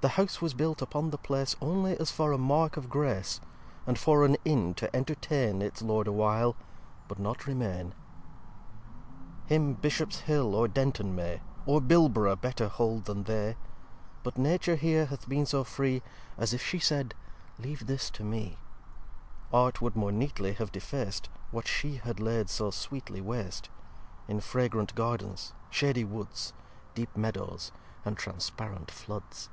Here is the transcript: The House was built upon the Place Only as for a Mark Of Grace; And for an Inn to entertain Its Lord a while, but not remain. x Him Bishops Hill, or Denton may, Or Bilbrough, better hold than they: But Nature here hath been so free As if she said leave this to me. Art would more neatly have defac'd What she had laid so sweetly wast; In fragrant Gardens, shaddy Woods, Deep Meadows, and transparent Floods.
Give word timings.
The 0.00 0.10
House 0.10 0.40
was 0.40 0.54
built 0.54 0.80
upon 0.80 1.10
the 1.10 1.18
Place 1.18 1.56
Only 1.60 1.98
as 1.98 2.12
for 2.12 2.30
a 2.30 2.38
Mark 2.38 2.76
Of 2.76 2.88
Grace; 2.88 3.40
And 3.84 3.98
for 3.98 4.24
an 4.24 4.36
Inn 4.44 4.74
to 4.74 4.94
entertain 4.94 5.60
Its 5.60 5.82
Lord 5.82 6.06
a 6.06 6.12
while, 6.12 6.54
but 7.08 7.18
not 7.18 7.48
remain. 7.48 7.88
x 7.88 7.94
Him 9.48 9.74
Bishops 9.74 10.20
Hill, 10.20 10.54
or 10.54 10.68
Denton 10.68 11.16
may, 11.16 11.40
Or 11.66 11.80
Bilbrough, 11.80 12.40
better 12.40 12.68
hold 12.68 13.06
than 13.06 13.24
they: 13.24 13.56
But 14.22 14.38
Nature 14.38 14.76
here 14.76 15.06
hath 15.06 15.28
been 15.28 15.46
so 15.46 15.64
free 15.64 16.00
As 16.36 16.54
if 16.54 16.62
she 16.62 16.78
said 16.78 17.12
leave 17.58 17.88
this 17.88 18.08
to 18.10 18.22
me. 18.22 18.56
Art 19.52 19.82
would 19.82 19.96
more 19.96 20.12
neatly 20.12 20.52
have 20.52 20.70
defac'd 20.70 21.28
What 21.50 21.66
she 21.66 21.96
had 21.96 22.20
laid 22.20 22.48
so 22.50 22.70
sweetly 22.70 23.20
wast; 23.20 23.68
In 24.28 24.38
fragrant 24.38 24.94
Gardens, 24.94 25.54
shaddy 25.70 26.04
Woods, 26.04 26.52
Deep 26.94 27.16
Meadows, 27.16 27.72
and 28.04 28.16
transparent 28.16 28.92
Floods. 28.92 29.48